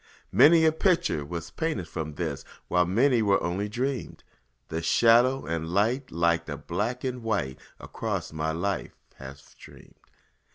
Many 0.31 0.65
a 0.65 0.71
picture 0.71 1.23
was 1.23 1.51
painted 1.51 1.87
from 1.87 2.15
this, 2.15 2.43
While 2.69 2.87
many 2.87 3.21
were 3.21 3.39
only 3.43 3.69
dreamed; 3.69 4.23
And 4.71 4.83
shadow 4.83 5.45
and 5.45 5.69
light 5.69 6.09
like 6.09 6.45
the 6.47 6.57
black 6.57 7.03
and 7.03 7.21
white 7.21 7.59
Across 7.79 8.33
my 8.33 8.51
life 8.51 8.95
have 9.17 9.39
streamed. 9.39 9.93